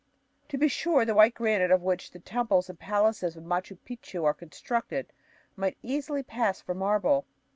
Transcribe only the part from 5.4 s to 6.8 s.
might easily pass for